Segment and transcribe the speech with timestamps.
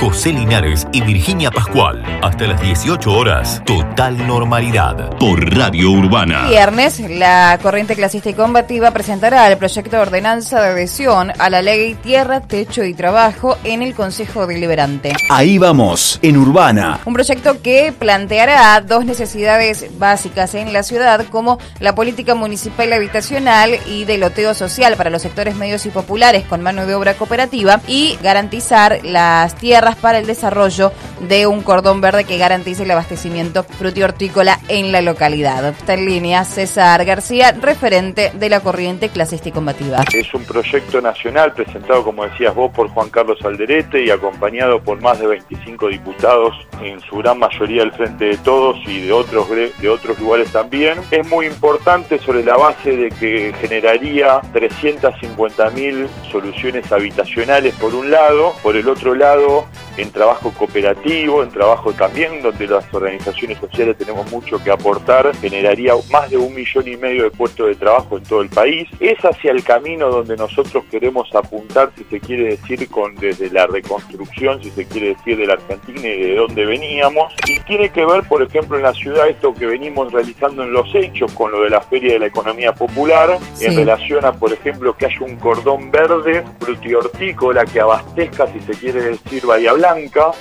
[0.00, 2.04] José Linares y Virginia Pascual.
[2.22, 5.10] Hasta las 18 horas, total normalidad.
[5.18, 6.48] Por Radio Urbana.
[6.48, 11.62] Viernes, la corriente clasista y combativa presentará el proyecto de ordenanza de adhesión a la
[11.62, 15.14] ley Tierra, Techo y Trabajo en el Consejo Deliberante.
[15.30, 17.00] Ahí vamos, en Urbana.
[17.04, 23.72] Un proyecto que planteará dos necesidades básicas en la ciudad, como la política municipal habitacional
[23.86, 27.80] y de loteo social para los sectores medios y populares con mano de obra cooperativa
[27.88, 33.64] y garantizar las tierras para el desarrollo de un cordón verde que garantice el abastecimiento
[33.64, 35.64] frutihortícola en la localidad.
[35.64, 40.04] Está en línea César García, referente de la corriente clasista y combativa.
[40.12, 45.00] Es un proyecto nacional presentado, como decías vos, por Juan Carlos Alderete y acompañado por
[45.00, 49.48] más de 25 diputados, en su gran mayoría del Frente de Todos y de otros,
[49.48, 50.98] de otros lugares también.
[51.10, 58.10] Es muy importante sobre la base de que generaría 350 mil soluciones habitacionales por un
[58.10, 59.66] lado, por el otro lado
[59.98, 65.92] en trabajo cooperativo, en trabajo también donde las organizaciones sociales tenemos mucho que aportar, generaría
[66.10, 68.88] más de un millón y medio de puestos de trabajo en todo el país.
[69.00, 73.66] Es hacia el camino donde nosotros queremos apuntar, si se quiere decir, con desde la
[73.66, 77.34] reconstrucción, si se quiere decir, de la Argentina y de dónde veníamos.
[77.46, 80.94] Y tiene que ver, por ejemplo, en la ciudad esto que venimos realizando en los
[80.94, 84.96] hechos con lo de la Feria de la Economía Popular, en relación a, por ejemplo,
[84.96, 89.87] que haya un cordón verde frutihortícola que abastezca, si se quiere decir, Bahía Blanca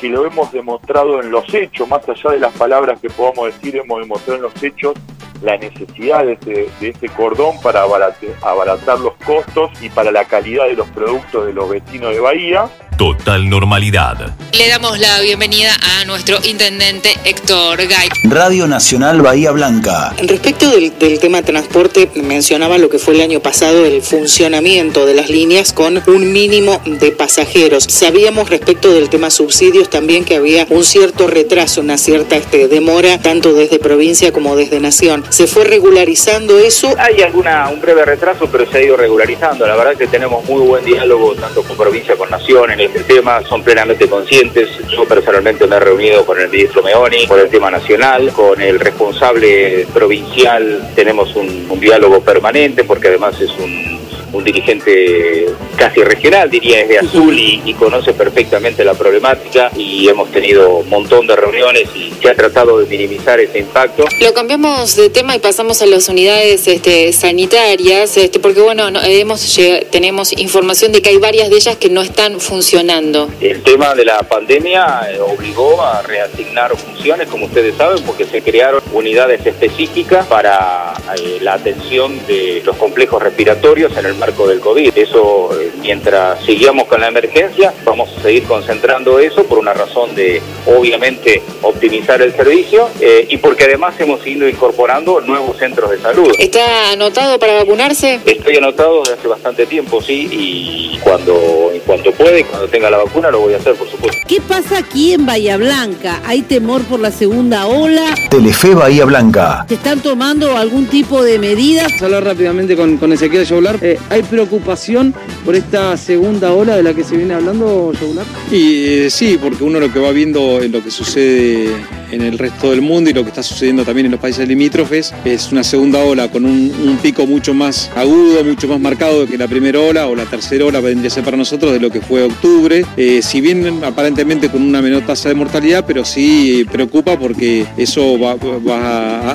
[0.00, 3.76] que lo hemos demostrado en los hechos, más allá de las palabras que podamos decir,
[3.76, 4.94] hemos demostrado en los hechos
[5.42, 10.66] la necesidad de este, de este cordón para abaratar los costos y para la calidad
[10.66, 12.68] de los productos de los vecinos de Bahía.
[12.96, 14.34] Total normalidad.
[14.52, 18.08] Le damos la bienvenida a nuestro intendente Héctor Gay.
[18.24, 20.14] Radio Nacional Bahía Blanca.
[20.22, 25.14] Respecto del, del, tema transporte, mencionaba lo que fue el año pasado el funcionamiento de
[25.14, 27.84] las líneas con un mínimo de pasajeros.
[27.84, 33.18] Sabíamos respecto del tema subsidios también que había un cierto retraso, una cierta este, demora,
[33.18, 35.24] tanto desde provincia como desde nación.
[35.28, 36.94] ¿Se fue regularizando eso?
[36.98, 39.66] Hay alguna, un breve retraso, pero se ha ido regularizando.
[39.66, 43.04] La verdad que tenemos muy buen diálogo tanto con provincia como con nación en este
[43.04, 44.68] tema, son plenamente conscientes.
[44.88, 48.80] Yo personalmente me he reunido con el ministro Meoni por el tema nacional, con el
[48.80, 53.95] responsable provincial tenemos un, un diálogo permanente porque además es un
[54.32, 60.30] un dirigente casi regional, diría, es de Azul y, conoce perfectamente la problemática y hemos
[60.32, 64.04] tenido un montón de reuniones y se ha tratado de minimizar ese impacto.
[64.20, 69.58] Lo cambiamos de tema y pasamos a las unidades este, sanitarias, este, porque bueno, hemos,
[69.90, 73.28] tenemos información de que hay varias de ellas que no están funcionando.
[73.40, 78.40] El tema de la pandemia eh, obligó a reasignar funciones, como ustedes saben, porque se
[78.40, 84.60] crearon unidades específicas para eh, la atención de los complejos respiratorios en el marco del
[84.60, 84.96] COVID.
[84.96, 90.14] Eso, eh, mientras sigamos con la emergencia, vamos a seguir concentrando eso por una razón
[90.14, 95.98] de, obviamente, optimizar el servicio eh, y porque además hemos ido incorporando nuevos centros de
[95.98, 96.32] salud.
[96.38, 98.20] ¿Está anotado para vacunarse?
[98.24, 101.70] Estoy anotado desde hace bastante tiempo, sí, y cuando,
[102.06, 104.18] cuanto puede, cuando tenga la vacuna, lo voy a hacer, por supuesto.
[104.26, 106.20] ¿Qué pasa aquí en Bahía Blanca?
[106.24, 108.14] ¿Hay temor por la segunda ola?
[108.30, 109.64] Telefe Bahía Blanca.
[109.68, 111.90] ¿Se están tomando algún tipo de medidas?
[112.02, 113.78] Hablar rápidamente con, con Ezequiel Yaular.
[113.82, 115.14] Eh, ¿Hay preocupación
[115.44, 118.26] por esta segunda ola de la que se viene hablando, Yaular?
[118.50, 121.70] Y eh, sí, porque uno lo que va viendo en lo que sucede
[122.10, 125.12] en el resto del mundo y lo que está sucediendo también en los países limítrofes
[125.24, 129.46] es una segunda ola con un, pico mucho más agudo, mucho más marcado que la
[129.48, 132.22] primera ola o la tercera ola vendría a ser para nosotros de lo que fue
[132.22, 132.84] octubre.
[132.96, 138.18] Eh, si bien aparentemente con una menor tasa de mortalidad, pero sí preocupa porque eso
[138.18, 138.36] va,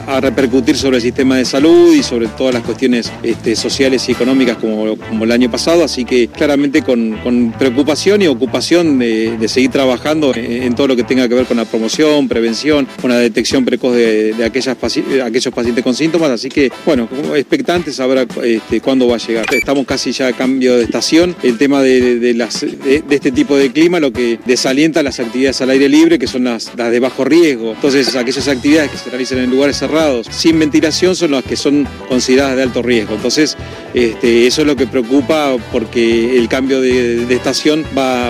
[0.07, 4.11] a, repercutir sobre el sistema de salud y sobre todas las cuestiones este, sociales y
[4.13, 9.71] económicas como, como, el año pasado, así que claramente con, preocupación y ocupación de, seguir
[9.71, 13.95] trabajando en todo lo que tenga que ver con la promoción, prevención una detección precoz
[13.95, 14.77] de, aquellas
[15.23, 19.45] aquellos pacientes con síntomas, así que, bueno, expectantes sabrá este, cuándo va a llegar.
[19.53, 21.35] Estamos casi ya a cambio de estación.
[21.44, 25.89] El tema de, las, este tipo de clima lo que desalienta las actividades al aire
[25.89, 27.72] libre, que son las, de bajo riesgo.
[27.73, 31.87] Entonces, aquellas actividades que se realizan en lugares cerrados, sin ventilación, son las que son
[32.08, 33.16] consideradas de alto riesgo.
[33.16, 33.58] Entonces,
[33.93, 38.29] este, eso es lo que preocupa porque el cambio de, estación va,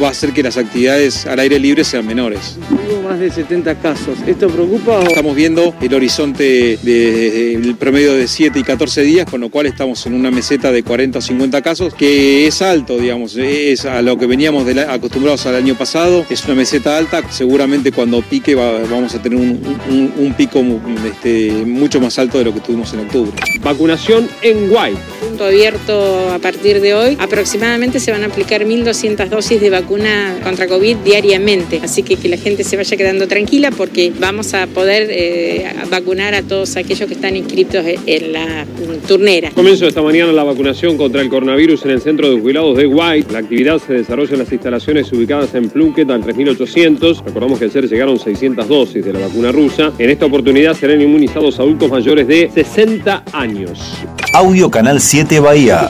[0.00, 2.58] va, a hacer que las actividades al aire libre sean menores.
[2.70, 4.18] Hubo más de 70 casos.
[4.26, 5.02] ¿Esto preocupa?
[5.04, 10.04] Estamos viendo el horizonte del promedio de 7 y 14 días, con lo cual estamos
[10.06, 14.18] en una meseta de 40 o 50 casos, que es alto, digamos, es a lo
[14.18, 19.22] que veníamos acostumbrados al año pasado, es una meseta alta, seguramente cuando pique vamos a
[19.22, 20.62] tener un, pico
[21.06, 23.32] este, mucho más alto de lo que tuvimos en octubre.
[23.62, 24.94] Vacunación en Guay.
[25.44, 30.66] Abierto a partir de hoy, aproximadamente se van a aplicar 1.200 dosis de vacuna contra
[30.66, 31.80] COVID diariamente.
[31.82, 36.34] Así que que la gente se vaya quedando tranquila porque vamos a poder eh, vacunar
[36.34, 38.66] a todos aquellos que están inscritos en la
[39.06, 39.50] turnera.
[39.50, 43.32] Comienzo esta mañana la vacunación contra el coronavirus en el centro de jubilados de White.
[43.32, 47.24] La actividad se desarrolla en las instalaciones ubicadas en Plunkett al 3800.
[47.24, 49.92] Recordamos que ayer llegaron 600 dosis de la vacuna rusa.
[49.98, 53.80] En esta oportunidad serán inmunizados adultos mayores de 60 años.
[54.32, 55.88] Audio Canal 7 Bahía.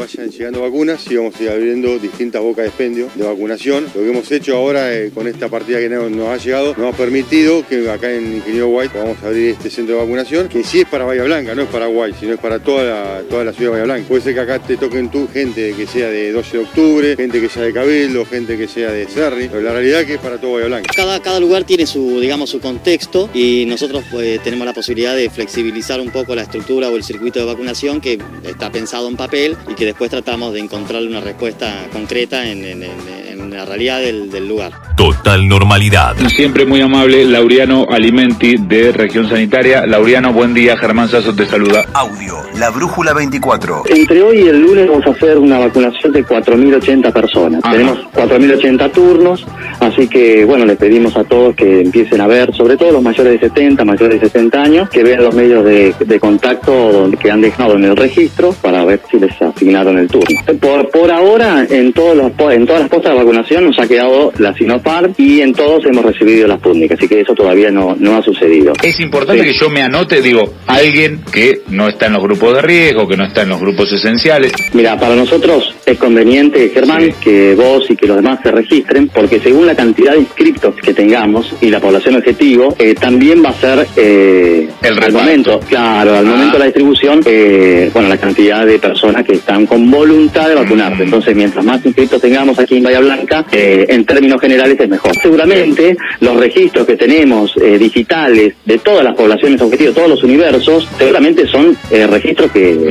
[0.00, 3.84] Vayan llegando vacunas, íbamos a ir abriendo distintas bocas de expendio de vacunación.
[3.94, 6.96] Lo que hemos hecho ahora eh, con esta partida que nos, ha llegado, nos ha
[6.96, 10.88] permitido que acá en Ingeniero White podamos abrir este centro de vacunación, que sí es
[10.88, 13.72] para Bahía Blanca, no es para White, sino es para toda la, toda la ciudad
[13.72, 14.08] de Bahía Blanca.
[14.08, 17.38] Puede ser que acá te toquen tú gente que sea de 12 de octubre, gente
[17.38, 20.20] que sea de Cabildo, gente que sea de Cerri, pero la realidad es que es
[20.20, 20.90] para todo Bahía Blanca.
[20.96, 25.28] Cada, cada lugar tiene su, digamos, su contexto y nosotros pues, tenemos la posibilidad de
[25.28, 29.58] flexibilizar un poco la estructura o el circuito de vacunación que está pensado en papel
[29.68, 33.98] y que después tratamos de encontrarle una respuesta concreta en, en- en- en la realidad
[34.00, 34.70] del, del lugar.
[34.96, 36.14] Total normalidad.
[36.28, 39.86] Siempre muy amable, Laureano Alimenti de Región Sanitaria.
[39.86, 41.84] Laureano, buen día, Germán Sasso te saluda.
[41.94, 43.82] Audio, la brújula 24.
[43.88, 47.62] Entre hoy y el lunes vamos a hacer una vacunación de 4.080 personas.
[47.70, 49.44] Tenemos 4.080 turnos,
[49.80, 53.40] así que bueno, les pedimos a todos que empiecen a ver, sobre todo los mayores
[53.40, 57.30] de 70, mayores de 60 años, que vean los medios de, de contacto donde- que
[57.30, 60.38] han dejado en el registro para ver si les asignaron el turno.
[60.60, 64.32] Por, por ahora, en, todos los, en todas las postas de vacunación nos ha quedado
[64.38, 68.16] la Sinopharm y en todos hemos recibido la Sputnik, así que eso todavía no, no
[68.16, 68.72] ha sucedido.
[68.82, 72.62] Es importante que yo me anote, digo, alguien que no está en los grupos de
[72.62, 74.52] riesgo, que no está en los grupos esenciales.
[74.72, 79.40] Mira, para nosotros es conveniente, Germán, que vos y que los demás se registren, porque
[79.40, 83.54] según la cantidad de inscriptos que tengamos y la población objetivo, eh, también va a
[83.54, 88.78] ser eh, al momento, claro, al momento de la distribución, eh, bueno, la cantidad de
[88.80, 91.04] personas que están con voluntad de vacunarse.
[91.04, 95.14] Entonces, mientras más inscriptos tengamos aquí en Bahía Blanca, eh, en términos generales es mejor.
[95.16, 100.88] Seguramente los registros que tenemos eh, digitales de todas las poblaciones objetivas, todos los universos,
[100.98, 102.88] seguramente son eh, registros que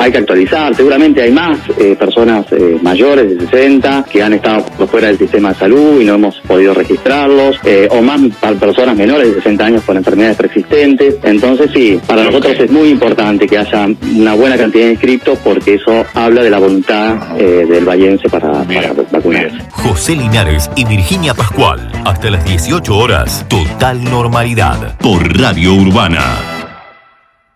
[0.00, 0.74] hay que actualizar.
[0.74, 5.50] Seguramente hay más eh, personas eh, mayores de 60 que han estado fuera del sistema
[5.50, 9.66] de salud y no hemos podido registrarlos, eh, o más para personas menores de 60
[9.66, 11.16] años con enfermedades preexistentes.
[11.22, 15.74] Entonces sí, para nosotros es muy importante que haya una buena cantidad de inscriptos porque
[15.74, 19.58] eso habla de la voluntad del vallense para, para vacunarse.
[19.70, 21.90] José Linares y Virginia Pascual.
[22.04, 23.44] Hasta las 18 horas.
[23.48, 24.96] Total normalidad.
[24.98, 26.59] Por Radio Urbana.